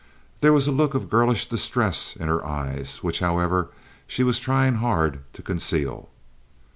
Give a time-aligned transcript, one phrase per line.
[0.39, 3.69] There was a look of girlish distress in her eyes, which, however,
[4.07, 6.09] she was trying hard to conceal.